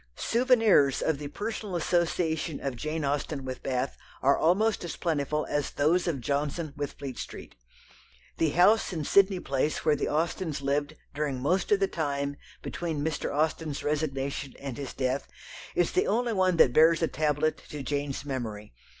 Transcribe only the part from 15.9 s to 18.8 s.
the only one that bears a tablet to Jane's memory.